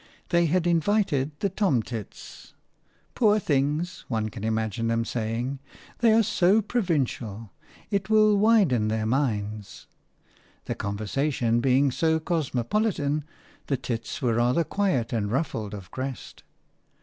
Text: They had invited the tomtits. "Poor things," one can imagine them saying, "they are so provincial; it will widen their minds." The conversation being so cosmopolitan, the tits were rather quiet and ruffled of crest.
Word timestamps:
They 0.29 0.47
had 0.47 0.65
invited 0.65 1.39
the 1.41 1.49
tomtits. 1.51 2.53
"Poor 3.13 3.37
things," 3.37 4.03
one 4.07 4.29
can 4.29 4.43
imagine 4.43 4.87
them 4.87 5.05
saying, 5.05 5.59
"they 5.99 6.11
are 6.11 6.23
so 6.23 6.59
provincial; 6.59 7.51
it 7.91 8.09
will 8.09 8.35
widen 8.35 8.87
their 8.87 9.05
minds." 9.05 9.85
The 10.65 10.73
conversation 10.73 11.59
being 11.59 11.91
so 11.91 12.19
cosmopolitan, 12.19 13.25
the 13.67 13.77
tits 13.77 14.23
were 14.23 14.33
rather 14.33 14.63
quiet 14.63 15.13
and 15.13 15.31
ruffled 15.31 15.75
of 15.75 15.91
crest. 15.91 16.41